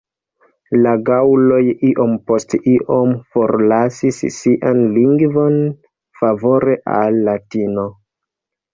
La 0.85 0.93
gaŭloj 1.09 1.59
iom 1.89 2.15
post 2.31 2.57
iom 2.73 3.13
forlasis 3.37 4.25
sian 4.41 4.83
lingvon 4.99 5.57
favore 6.25 6.79
al 6.99 7.25
Latino. 7.33 7.91